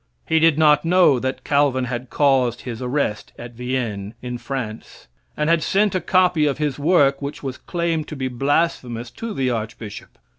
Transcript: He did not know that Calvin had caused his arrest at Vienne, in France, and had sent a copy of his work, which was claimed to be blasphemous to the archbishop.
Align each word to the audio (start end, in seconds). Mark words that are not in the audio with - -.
He 0.27 0.39
did 0.39 0.57
not 0.57 0.83
know 0.83 1.19
that 1.19 1.43
Calvin 1.43 1.85
had 1.85 2.09
caused 2.09 2.61
his 2.61 2.81
arrest 2.81 3.33
at 3.37 3.53
Vienne, 3.53 4.15
in 4.19 4.39
France, 4.39 5.07
and 5.37 5.47
had 5.47 5.61
sent 5.61 5.93
a 5.93 6.01
copy 6.01 6.47
of 6.47 6.57
his 6.57 6.79
work, 6.79 7.21
which 7.21 7.43
was 7.43 7.59
claimed 7.59 8.07
to 8.07 8.15
be 8.15 8.27
blasphemous 8.27 9.11
to 9.11 9.31
the 9.31 9.51
archbishop. 9.51 10.17